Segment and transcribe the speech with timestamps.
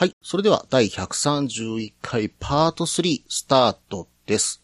[0.00, 0.16] はい。
[0.22, 4.62] それでは第131回パート3スタートです。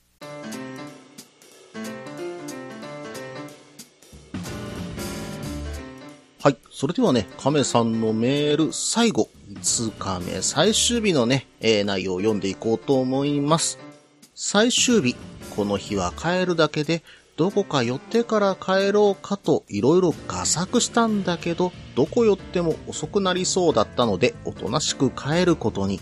[6.43, 6.57] はい。
[6.71, 13.79] それではね、亀さんのメール最後、5日目最終日のね、え内容を読んでいこうと思います。
[14.35, 15.17] 最終日、
[15.55, 17.03] この日は帰るだけで、
[17.37, 26.01] どこか寄ってから帰ろうかといろいろ画策したんだけど、どこ寄っても遅くなりそうだったので、おとなしく帰ることに。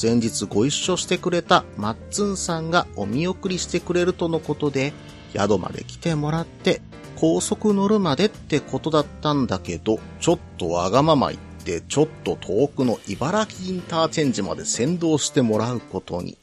[0.00, 4.92] 前日ご一緒してくれたマッツンさんがお見送りしてくれるとのことで、
[5.32, 6.82] 宿まで来てもらって、
[7.16, 16.36] 高速乗るまでってことだったんだけど、ちょっとわがまま言って、ちょっと遠くの茨城インターチェンジまで先導してもらうことに。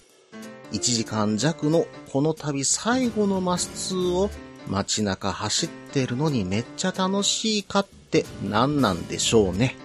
[0.71, 4.29] 1時間弱のこの旅最後のマスツーを
[4.67, 9.75] 街中走ってるのにめっちゃ楽しいかって何なんでしょうね。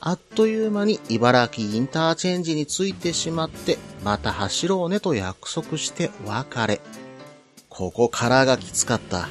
[0.00, 6.80] あっという間に茨城インターチェンジに着いてしまって、また走ろうねと約束して別れ。
[7.68, 9.28] ここからがきつかった。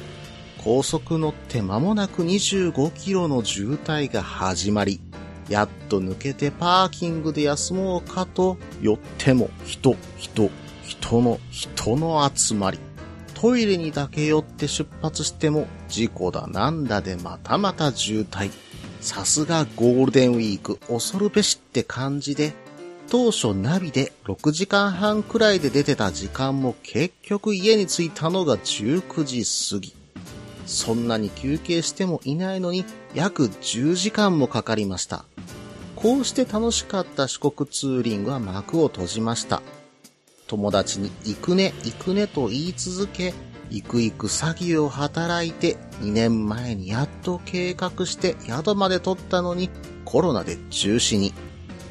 [0.64, 5.00] 高速乗って間もなく25キロの渋滞が始まり、
[5.48, 10.50] やっと抜けてパーキングで休もうかと、寄っても人、人、
[10.82, 12.78] 人の、人の集まり。
[13.34, 18.50] トイレにだけ寄って出発しても、事故だなんだでまたまた渋滞。
[19.00, 22.54] さすがゴールデンウィーク恐るべしって感じで、
[23.08, 29.92] 当初ナビで6時間半くらいで出てた時間も結局家に着いたのが19時過ぎ。
[30.66, 35.24] そんなに休憩してもいないのに約10時間もかかりました。
[35.96, 39.62] こうして楽しかった四国ツーリングは幕を閉じました。
[40.52, 43.32] 友達に行くね行くねと言い続け、
[43.70, 49.70] 行く行く詐欺を働いて2年前にやっと計画して宿まで取ったのに
[50.04, 51.32] コロナで中止に。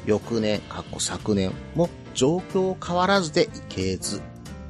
[0.06, 4.22] 翌年、過去昨年も状況変わらずで行けず。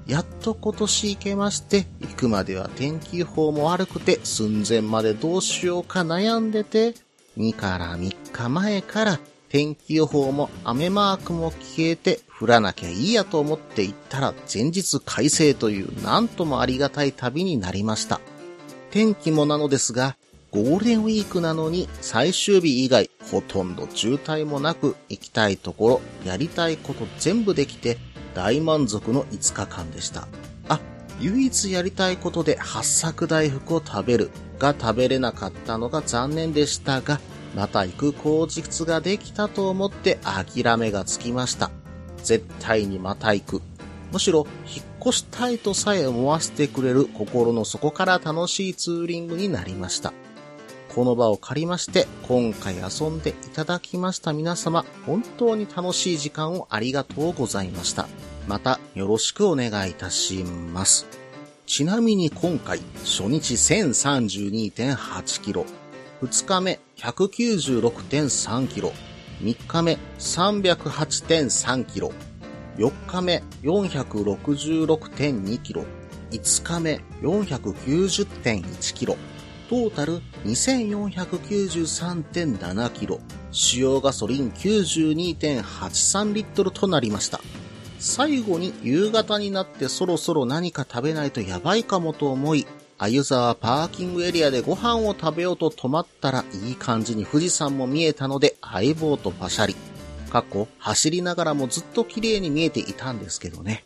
[0.06, 6.95] やっと今年行けまして、行くまでは天気予報も悪くて寸前までどうしようか悩んでて、
[7.37, 9.21] 2から3日前から
[9.53, 18.23] 天気予報も雨マークも消えて降らなきゃいいやと思って行ったら前日快晴というなんともありがたい旅になりました。
[18.91, 20.17] 天気もなのですが、
[20.53, 27.99] ゴールデンウィークなのに最終日以外ほとんど渋滞もなく行きたいところ、やりたいこと全部できて
[28.34, 30.29] 大満足の5日間でした。
[30.71, 30.81] あ、
[31.21, 37.21] 唯一やりたいことで八作大福を食べるが食べれなかったのが残念でしたが、
[37.55, 41.71] また行く口実ができたと思って諦めがつきました。
[42.23, 43.63] 絶対にまた行く。
[44.13, 50.13] むしろ、引っ越したいとさえ思わせてくれる心の底から楽しいツーリングになりました。
[50.95, 58.07] この場を借りまして、今回遊んでいただきました皆様、本当に楽しい時間をありがとうございました。
[58.47, 61.07] また、よろしくお願いいたします。
[61.65, 65.65] ちなみに今回、初日1032.8キロ、
[66.22, 68.93] 2日目196.3キロ、
[69.41, 72.12] 3日目308.3キロ、
[72.77, 75.84] 4日目466.2キロ、
[76.31, 79.16] 5日目490.1キロ、
[79.69, 83.19] トータル2493.7キロ、
[83.50, 87.41] 使用ガソリン92.83リットルとなりました。
[87.99, 92.65] 最後に夕方になってそろそろ何か食べないとやばいかもと思い、
[93.03, 99.75] あゆ沢パーキングエリアでご飯を食べようと止まったらいい感じに富士山も見えたので相棒とパシャリ。
[100.31, 103.83] 過去走りながらもずっと綺麗に見えていたんですけどね。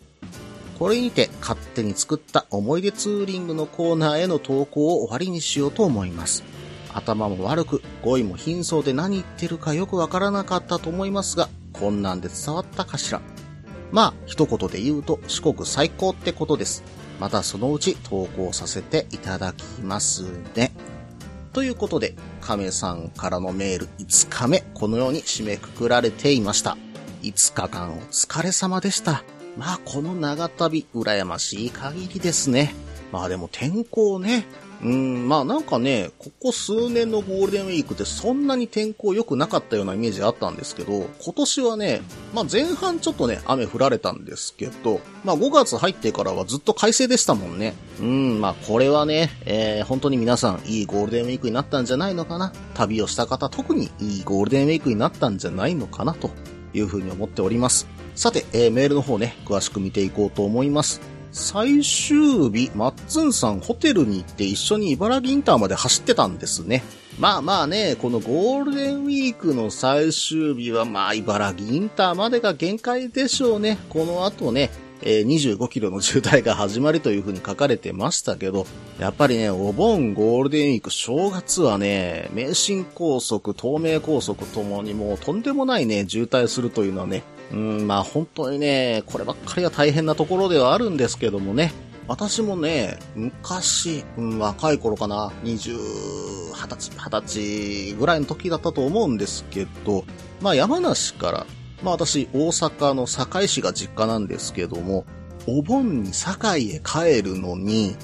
[0.79, 6.45] これにて勝手に作った思い出ツーリングのコーナーへの投稿を終わりにしようと思います。
[6.93, 13.23] 頭も悪く、語彙も貧相で何言ってるかよくわからなかったと思いますが、こんなんで伝わったかしら。
[13.93, 16.85] まあ、一言で言うと四国最高ってことです。
[17.21, 20.73] またそのうち投稿させていただきますね。
[21.53, 26.77] ということで、亀さんからのメール5日目、このように締めくくられていました。
[27.23, 29.25] 5日間お疲れ様でした。
[29.57, 32.75] まあ、この長旅、羨ましい限りですね。
[33.11, 34.45] まあでも天候ね。
[34.83, 42.03] うん、まあなんかね、ここ数年のゴールデンウィークってそんなに天候良くなかったようなイメージあったんですけど、今年はね、
[42.35, 47.75] まあ前半ちょっとね、雨降られたんですけど、まあ5月入ってからはずっと快晴でしたもんね。
[48.01, 52.53] うん、まあこれはね、えー、本当に皆さんいいゴールデンウィークになったんじゃないのかな。
[52.75, 56.31] 旅をした方特にいいゴールデンウィークになったんじゃないのかなと
[56.75, 57.87] いうふうに思っております。
[58.15, 61.16] さて、えー、メールの方ね、詳しく見ていこうと思います。
[61.39, 66.83] 最終日、マッツンさんホテルに行って一緒に茨城インターまで走ってたんですね。
[67.19, 73.77] まあまあね、このゴールデンウィークの最終日はまあ茨城インターまでが限界でしょうね。
[73.91, 74.71] この後ね、
[75.03, 78.67] え、25キロの渋滞が始まりという風に書かれてましたけど、
[78.99, 91.73] やっぱりね、お盆、ゴールデンウィーク、正月はね、名神高速、東名高速ともにもうとんでもないね、渋滞するというのはね、うん、まあ本当にね、こればっかりは大変なところではあるんですけどもね、
[92.09, 97.23] 私もね、昔、うん、若い頃かな、20、20歳、20
[97.91, 100.05] 歳ぐらいの時だったと思うんですけど、
[100.41, 101.47] まあ山梨から、
[101.83, 105.05] まあ私、大阪の堺市が実家なんですけども、
[105.47, 107.97] お盆に堺へ帰るのに、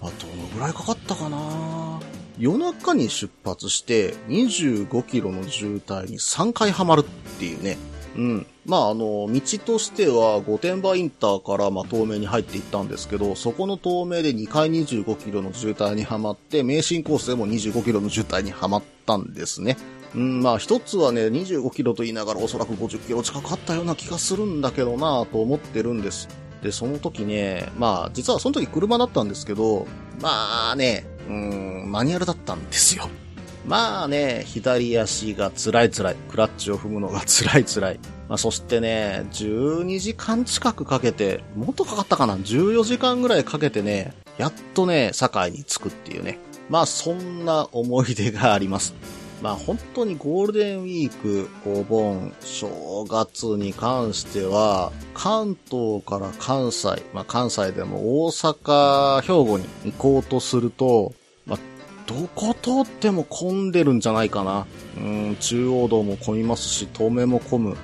[0.00, 2.00] あどのぐらいかかったかな？
[2.38, 7.04] 夜中に出発して25キロの渋滞に3回ハマるっ
[7.38, 7.76] ていうね、
[8.16, 8.46] うん。
[8.66, 19.76] まあ、あの、道としては、御殿場インターから、まあ、東名に入っていったんですけど、そこの東名で2回25キロの渋滞にはまって、名神コースでも25キロの渋滞にはまったんですね。
[20.14, 26.28] うん、まあ、一つはね、25キロと言いながらおそらく50キロ近くあったような気がするんだけどなと思ってるんです。
[26.62, 29.86] で、その時ね、まあ、実はその時車だったんですけど、
[30.20, 33.08] まあね、うん、マニュアルだったんですよ。
[33.68, 36.16] まあね、左足が辛い辛い。
[36.30, 38.00] クラッチを踏むのが辛い辛い。
[38.26, 46.38] まあ、そしてね、12時間近くかけて、もっとかかったかな ?14 時間ぐらいかけてね、やっとね、堺に着くっていうね。
[46.70, 48.94] まあ、そんな思い出があります。
[49.42, 61.12] まあ本当にゴールデンウィーク、お盆、正月に関しては、関東から関西、まあ関西でも大阪、兵庫に行こうとすると、
[62.08, 64.66] どこ通っても混んでるんじゃないかな。
[64.96, 67.76] うん、中央道も混みますし、東名も混む。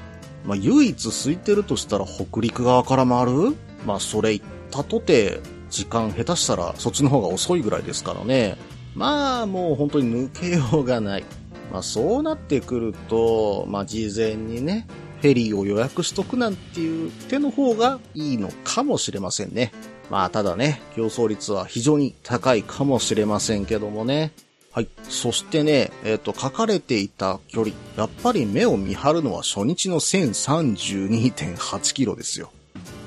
[0.47, 3.55] まあ、唯一空いてるとしたら北陸側から回る？
[3.87, 8.57] まあ、それ行ったとて、時間下手したらそっちの方が遅いぐらいですからね。
[8.95, 11.25] まあ、もう本当に抜けようがない。
[11.71, 14.87] まあ、そうなってくると、まあ、事前にね、
[15.21, 19.73] フェリーを予約しとくなんていう手の方がいいのかもしれませんね。
[20.11, 24.33] まあ、ただね、競争率は非常に高いかもしれませんけどもね。
[24.73, 24.89] はい。
[25.09, 27.77] そしてね、えっ、ー、と、書かれていた距離。
[27.97, 32.51] やっぱり目を見張るのは初日の1032.8キロですよ。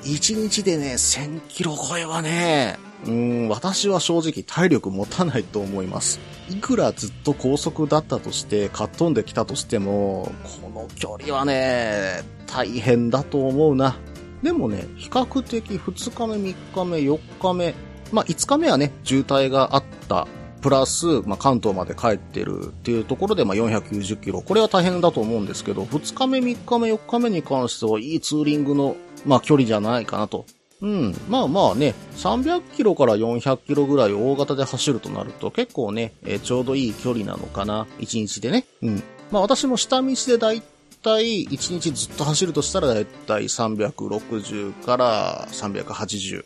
[0.04, 6.20] 1日でね、1000キロ超えはね、うん、私は正直体力持たないと思います。
[6.50, 13.98] いくらずっと高速だったとして、かっ飛んできたとしても、この距離はね、大変だと思うな。
[14.42, 17.74] でもね、比較的2日目、3日目、4日目、
[18.12, 20.26] まあ5日目はね、渋滞があった。
[20.60, 24.42] プラス、まあ関東まで帰ってるっていうところで、まあ490キロ。
[24.42, 28.96] これは大変だと思うんですけど、2日目、3日目、4日目に関してはいいツーリングの、
[29.26, 30.46] まあ距離じゃないかなと。
[30.80, 31.14] うん。
[31.28, 37.86] まあまあね、300キロから400キロぐらい大型で走るとなると結構ね、えー、ちょうどいい距離なのかな。
[37.98, 38.64] 1日でね。
[38.82, 39.02] うん。
[39.30, 40.62] まあ私も下道でだい
[41.02, 46.44] 体1日ずっと走るとしたらだいたい360から380。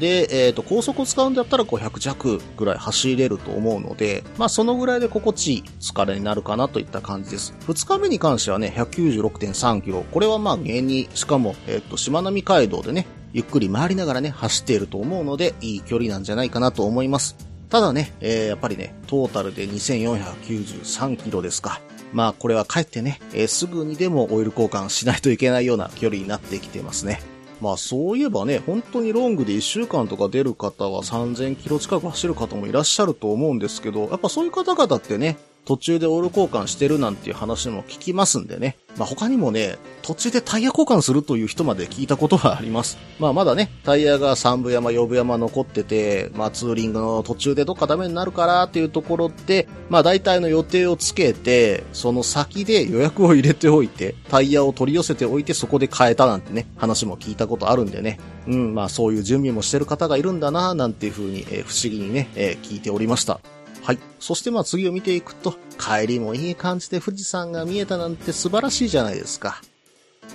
[0.00, 7.54] で、えっ、ー、と、高速を使うんだったら500弱ぐらい走れると思うので、まあそのぐらいで心地いい疲れになるかなといった感じです。
[7.66, 10.04] 2日目に関してはね、196.3キロ。
[10.12, 17.36] これはまあ芸に、しかも、えっ、と、しまなみ海道でね、ゆっくり回りながらね、走っていると思うので、いい距離なんじゃないかなと思います。
[17.68, 21.80] ただね、えー、やっぱりね、トータルで2493キロですか。
[22.12, 27.20] まあこれは帰ってね、えー、すぐにでもオイル交換しないといけないような距離になってきてますね。
[27.60, 38.76] まあそういえばね、本当にロングで1週間とか出る方は3000キロ近く走る方もいらっしゃると思うんですけど、やっぱそういう方々ってね、途中でオイル交換してるなんていう話も聞きますんでね。
[38.98, 42.98] まあ、他にもね、途中でタイヤ交換するという人まで聞いたことはあります。
[43.18, 58.18] まあ、まだね、タイヤが3部山、4部山残ってて、まあ、ツーリングの途中でどっかダメになるからっていうところで、まあ、大体の予定をつけて、その先で予約を入れておいて、タイヤを取り寄せておいてそこで変えたなんてね、話も聞いたことあるんでね。
[58.48, 63.40] うん、まあ、そういう準備もしてる方がいるんだな、なんていう風に、えー、不思議にね、えー、聞いておりました。
[63.88, 63.98] はい。
[64.20, 69.62] そしてまあ次を見ていくと、帰りもいい感じで富士山が見えたなんて素晴らしいじゃないですか。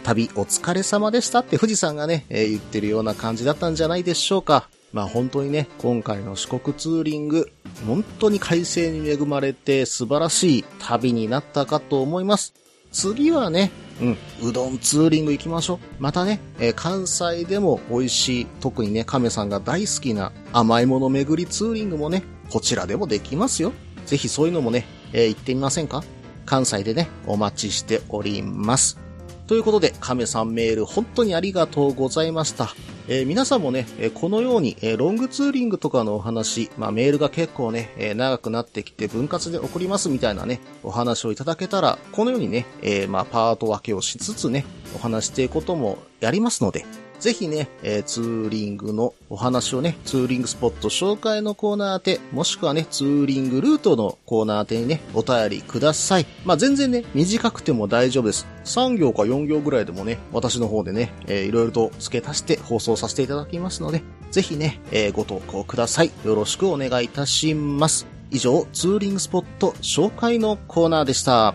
[0.01, 4.69] 旅お疲れ様でしたって富士山がね、えー、言ってるような感じだったんじゃないでしょうか。
[4.91, 7.51] まあ本当にね、今回の四国ツーリング、
[7.86, 12.55] 本当に快晴に恵まれて素晴らしい旅になったかと思います。
[12.91, 13.69] 次はね、
[14.01, 14.17] うん、
[14.50, 15.79] うどんツーリング行きましょう。
[16.00, 23.71] またね、えー、関西でも美味しい、特にね、亀さんが大好きな甘いもの巡りツーリングもね、こちらでもできますよ。
[24.05, 26.03] ぜひそういうのもね、えー、行ってみませんか？
[26.45, 29.00] 関西でね、お待ちしております。
[29.47, 32.73] ということで、亀さんメール本当にありがとうございました。
[33.07, 46.86] えー、皆さんもね、このように、えロングツーリングとかのお話、まあ、メールが結構ね、え長くなってきて分割で送りますみたいなね、お話をいただけたら、このようにね、えまあ、パート分けをしつつね、お話していくこともやりますので、
[47.24, 56.25] ぜひね、えー、ツーリングのお話をね、ツーリングスポット紹介のコーナー宛て、もしくはね、ツーリングルートのコーナー宛てにね、お便りください。
[56.43, 58.45] まあ、全然ね、短くても大丈夫です。
[58.65, 66.12] 3行か4行ぐらいでもね、私の方でね、えー、いろいろと付け足して放送させていただきますので、ぜひね、えー、ご投稿ください。
[66.25, 68.08] よろしくお願いいたします。
[68.32, 71.53] 以上、ツーリングスポット紹介のコーナーでした。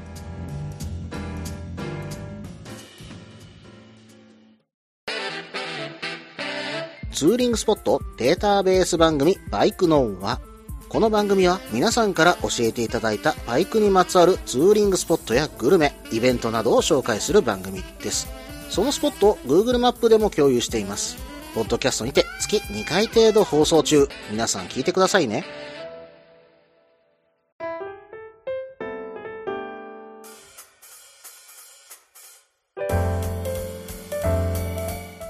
[7.12, 10.40] ツーリングスポットデータベース番組バイクノンは、
[10.88, 18.28] この番組は皆さんから教えていただいたバイクにまつわるツーリングスポットやグルメ、イベントなどを紹介する番組です。
[18.70, 21.16] そのスポットを Google マップでも共有しています。
[21.54, 24.08] ポッドキャストにて月2回程度放送中。
[24.30, 25.44] 皆さん聞いてくださいね。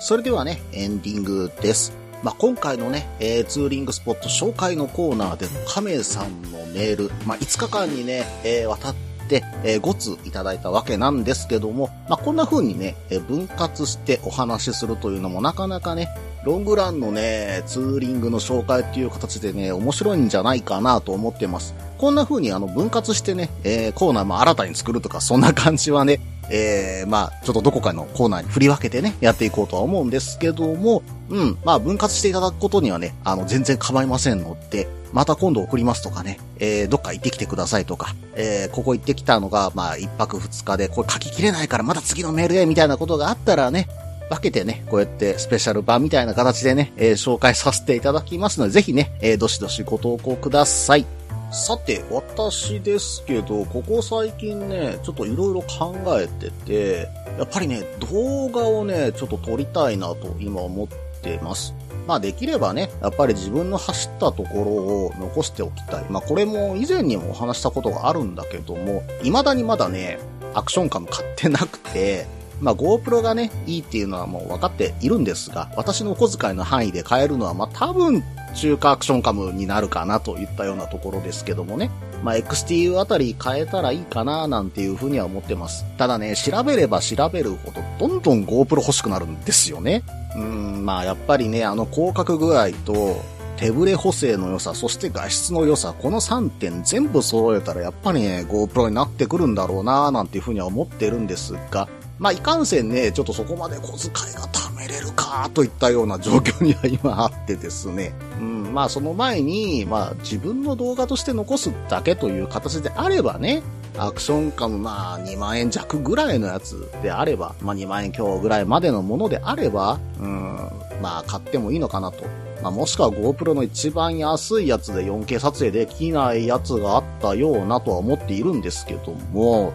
[0.01, 1.93] それではね、エンディングです。
[2.23, 8.95] まあ、今回のね、えー、ツーリングスポット紹介のコーナーでの亀さんのメール、まあ、5日間にね、えー、渡っ
[9.29, 16.09] て、えー、5ついただいたわけなんですけども、まあ、こんな風にね、え分割してお話しするというのもなかなかね、
[16.45, 21.75] ロングランのね、ツーリングの紹介っていう形でね、面白いんじゃないかなと思ってます。
[21.99, 26.21] こんな風にあの分割してね、えー、コーナーも新たに作るとか、そんな感じはね、
[26.51, 43.89] えー、まあ、ちょっとどこかのコーナーに振り分けてね、やっていこうとは思うんですけども、うん、まあ、分割していただくことにはね、あの、全然構いませんので、また今度送りますとかね、えー、どっか行ってきてくださいとか、えー、ここ行ってきたのが、まあ、一泊二日で、これ書ききれないからまた次のメールで、みたいなことがあったらね、
[44.29, 51.18] 分けてね、こうやってスペシャル版みたいな形でね、えー、紹介させていただきますので、ぜひね、えー、どしどしご投稿ください。
[51.51, 60.89] さて、私ですけど、ここ最近ね、ちょっといろいろ考えてて、やっぱりね、動画をね、ちょっと撮りたいなと今思っ
[61.23, 61.75] てます。
[62.07, 66.07] まあできればね、やっぱり自分の走ったところを残しておきたい。
[66.11, 70.19] まあこれも以前にもお話したことがあるんだけども、未だにまだね、
[70.53, 72.27] アクションカム買ってなくて、
[72.61, 78.23] まあ GoPro がね、いいっていうのはもう分かっているんですが、私のお小遣いの範囲で買えるのはまあ多分
[78.55, 81.91] 中華アクションカムになるかなといったようなところですけどもね。
[82.23, 85.85] まあ、XTU あたり変えたらいいかななんていうふうには思ってます。
[85.97, 90.03] ただね、調べれば調べるほど、どんどん GoPro 欲しくなるんですよね。
[90.37, 93.23] うん、まあ、やっぱりね、あの広角具合と、
[93.59, 101.89] 手ブレ補正の良さ、そして画質の良さ、この3点全部揃えたらやっぱりね、GoPro になってくるんだろうななんていうふうには思ってるんですが、
[102.19, 108.13] まあ、いかんせんね、ちょっとそこまで小遣いが貯れるか、といったような状況には今あってですね。
[108.41, 113.63] うん、まあ、その前に、まあ、自分の動画として残すだけという形であればね、
[113.97, 120.57] アクションカム、まあ、2万円弱ぐらいのやつであれば、まあ、2万円強ぐらいまでのものであれば、うん、
[121.03, 122.25] まあ、買ってもいいのかなと。
[122.63, 129.73] まあ、もしくは GoPro の一番安いやつで 4K 撮影できないやつがあったようなとは思っているんですけども、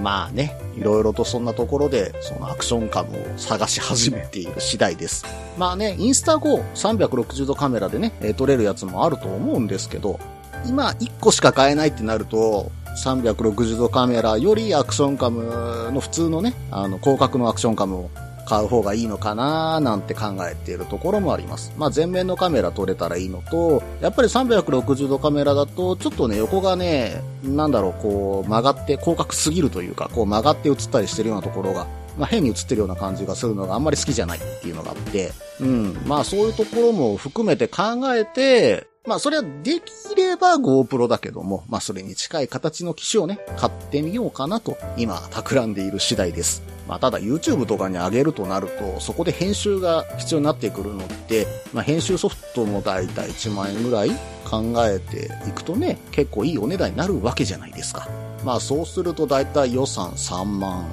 [0.00, 5.24] まあね、いろいろとそんなところで、そのアクションカムを探し始めている次第です。
[5.58, 10.18] まあね、インスタ後360度カメラでね、撮れるやつもあると思うんですけど、
[10.66, 12.70] 今1個しか買えないってなると、
[13.04, 18.10] 360度カメラよりアクションカムの普通のね、あの、広角のアクションカムを
[18.46, 21.72] 買う方がいいのかなーなんて考えているところもあります。
[21.76, 31.86] まあ前面のカメラ撮れたらいいのと、やっぱり360度カメラだと、ちょっとね、横がね、なんだろう、こう曲がって広角すぎるというか、こう曲がって映ったりしてるようなところが、
[32.18, 37.82] まあ変に映ってるような感じがするのがあんまり好きじゃないっていうのがあって、うん、まあそういうところも含めて考
[38.14, 46.71] えて、まあそれはできれば GoPro だけども、まあそれに近い形の機種をね、買ってみようかなと今企んでいる次第です。
[46.88, 54.10] まあ、ただ YouTube とかに上げるとなると、そこで編集が必要になってくるのって、まあ、編集ソフトもだいたい1万円ぐらい
[54.44, 58.08] 考えていくとね、結構いいお値段になるわけじゃないですか。
[58.44, 60.86] まあそうするとだいたい予算3万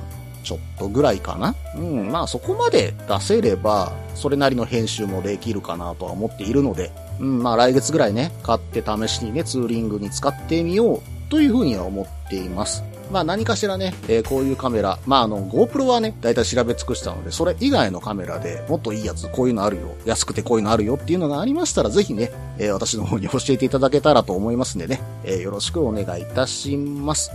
[0.44, 1.56] ちょっとぐらいかな。
[1.76, 12.84] うん、まあそこまで出せれば、それなりの編集もできるかなとは思っているので、うん、まあ来月ぐらいね、買って試しにね、ツーリングに使ってみようというふうには思っています。
[13.12, 27.32] まあ何かしらね、えー、こういうカメラ、まああの GoPro はね、だいたい調べ尽くしたので、それ以外のカメラでもっといいやつ、こういうのあるよ、安くてこういうのあるよっていうのがありましたら、ぜひね、えー、私の方に教えていただけたらと思いますんでね、えー、よろしくお願いいたします。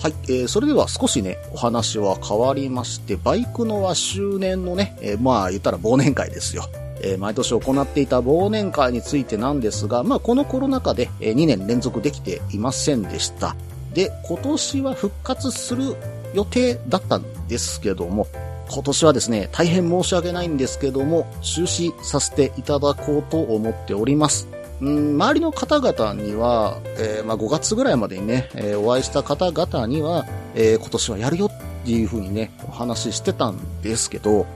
[0.00, 6.68] はい、えー、それでは少しね、お話は変わりまして、バイクのは周年のね、えー、まあ言ったら忘年会ですよ。
[7.04, 13.54] えー、毎年行っていた忘年会についてなんですが、まあ、このコロナ禍でえ2年連続できていませんでした。
[13.92, 15.96] で、今年は復活する
[16.32, 18.26] 予定だったんですけども、
[18.70, 24.48] 今年はですね、大変申し訳ないんですけども、中止させていただこうと思っております。
[24.80, 34.46] うん周りの方々には、えー、まあ、5月ぐらいまでにね、えー、お会いした方々には、えー、今年はやるよっていう風にね、お話ししてたんですけど、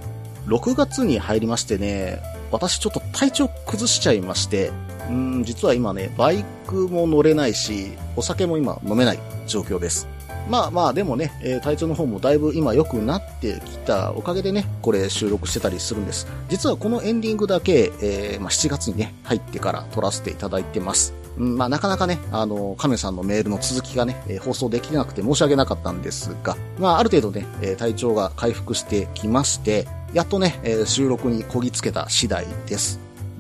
[0.47, 4.71] 6月に入りましてね、私ちょっと体調崩しちゃいまして、
[5.09, 10.09] うん、実は今ね、バイクも乗れないし、お酒も今飲めない状況です。
[10.49, 16.27] まあまあ、でもね、えー、体調の方もだいぶ今良くなってきたおかげでね、これ収録してたりするんです。
[16.49, 21.13] 実はこのエンディングだけ、えー、まあ、7月にね、入ってから撮らせていただいてます。
[21.37, 32.99] うん、まあなかなかね、あの、亀さんのメールの続きがね、えー、放送できなくて申し訳なかったんですが、まあある程度ね、え体調が回復してきまして、やっとね、え収録にこぎつけた次第です。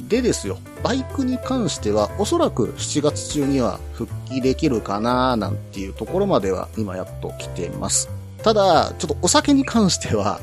[0.09, 8.09] でですよ、バイクに関してはおそらく7月中には復帰できるかななんていうところまでは今やっと来てます。
[8.43, 10.41] ただ、ちょっとお酒に関しては、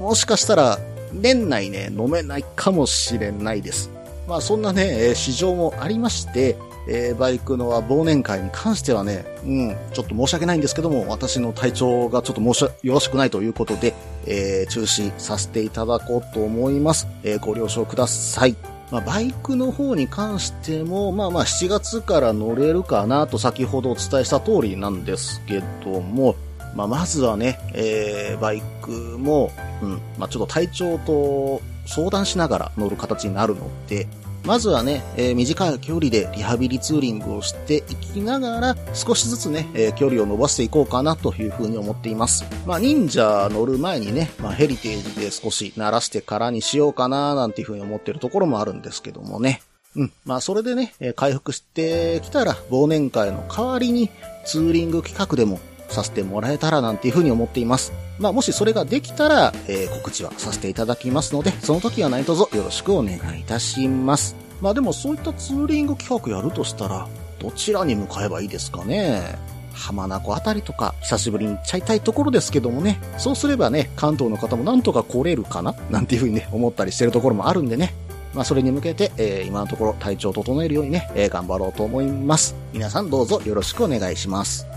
[0.00, 0.78] もしかしたら
[1.12, 3.90] 年内ね、飲めないかもしれないです。
[4.26, 6.56] まあそんなねえ、市場もありまして、
[6.88, 13.94] えー、バイクの忘年会に関してはね、うん、ちょっと申し訳ないんですけども、私の体調がちょっと申し、よろしくないということで、
[14.26, 17.06] えー、中止させていただこうと思います。
[17.22, 18.56] えー、ご了承ください。
[18.90, 26.36] まあ、バイクの方に関しても、まあまあ7月から乗れるかなと先ほどお伝えした通りなんですけども、
[26.74, 29.50] まあ、まずはね、えー、バイクも、
[29.82, 34.06] うん、まあ、ちょっと体調と相談しながら乗る形になるので、
[34.44, 42.44] まずはね、えー、短い距離でリハビリツーリングをしていきながら、少しずつね、えー、距離を伸ばしていこうかなというふうに思っています。
[42.66, 49.62] まあ、忍者乗る前にね、まあ、ヘリテージで少し慣らしてからにしようかななんていうふうに思ってるところもあるんですけどもね。
[49.94, 50.12] うん。
[50.24, 54.10] まあ、それでね、え回復してきたら、忘年会の代わりに、
[54.44, 55.60] ツーリング企画でも
[55.92, 57.92] させてもらえたらなんていうふうに思っています。
[58.18, 64.41] まあ、もしそれができたら、えー、告知はさせていただきますので、その時は何卒よろしくお願いいたします。
[64.62, 67.08] まあでもそういったツーリング企画やるとしたら、
[67.40, 69.36] どちらに向かえばいいですかね。
[69.74, 77.92] 浜名湖あたりとか久しぶりに行っちゃいたいところですけどもね、そうすればね、関東の方もなんとか来れるかななんていうふうにね、思ったりしてるところもあるんでね。
[78.34, 82.54] まあそれに向けて、えー、今のところ体調を整えるようにね、えー、頑張ろうと思います。
[82.72, 84.68] 皆さんどうぞよろしくお願いします。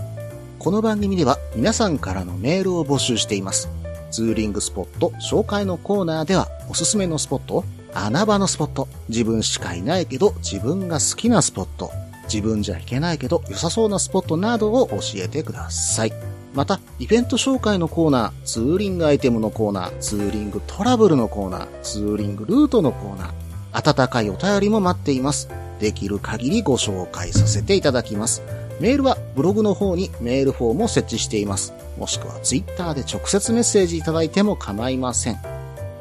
[0.58, 3.68] この番組では皆さんからのメールを募集しています。
[4.10, 7.64] ツーリングスポット紹介のコーナーではおすすめのスポットを
[8.04, 11.90] 穴場のスポット、自分しかいないけど自分が好きなスポット、
[12.24, 16.12] 自分じゃ行けないけど良さそうなスポットなどを教えてください。
[16.54, 25.48] また、イベント紹介のコーナー、ツーリングアイテムのコーナー、ツーリングトラブルのコーナー、ツーリングルートのコーナー、温かいお便りも待っています。
[25.80, 28.42] できる限りご紹介させていただきます。
[28.80, 31.74] メールはブログの方にメールフォームを設置しています。
[31.98, 35.55] もしくはツイッターで直接メッセージいただいても構いません。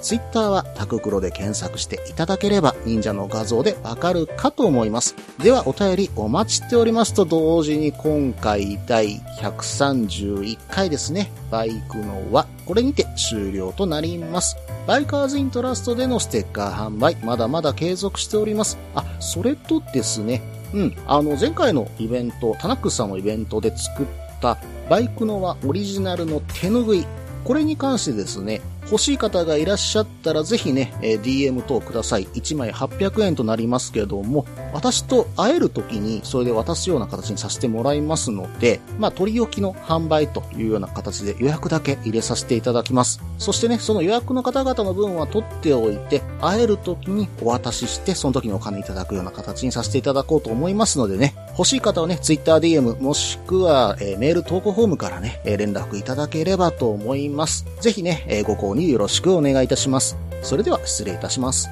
[0.06, 5.16] ツイッターはタククロで検索していただければ忍者の画像でわかるかと思います。
[5.42, 14.58] ではお便りお待ちしておりますと同時に今回第131回ですね、バイクの輪、これにて終了となります。
[14.86, 18.78] バイカーズイントラストでのステッカー販売、まだまだ継続しております。
[18.94, 24.06] あ、それとですね、うん、あの前回のイベント、タナックスさんのイベントで作っ
[24.40, 27.08] たバイクの輪オリジナルの手ぬぐい、
[27.44, 32.26] これに関してですね、欲しい方がいらっしゃったらぜひね、え DM 等ください。
[32.26, 43.22] 1枚800円となりますけども、私と会える時にそれで渡すような形にさせてもらいますので、まあ、取り置きの販売というような形で予約だけ入れさせていただきます。
[43.38, 57.66] そしてね、その予約の方々の分は取っておいて、会える時にお渡しして、その時にお金いただくような形にさせていただこうと思いますのでね、欲しい方はね、TwitterDM もしくは、えー、メール投稿フォームからね、え、連絡いただければと思います。
[57.80, 60.18] ぜひね、えー、ご購によろしくお願いいたします。
[60.44, 61.70] それでは失礼いたします。